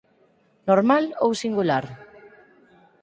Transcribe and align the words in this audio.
Normal 0.69 1.03
ou 1.23 1.31
Singular? 1.43 1.85